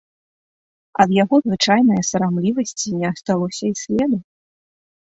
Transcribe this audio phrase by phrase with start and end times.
[1.05, 4.17] Ад яго звычайнае сарамлівасці не асталося і следу.